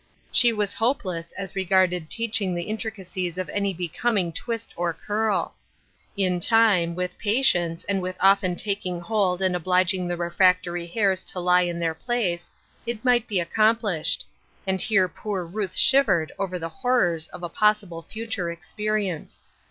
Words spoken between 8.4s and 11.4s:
taking hold and obliging the refractory hairs to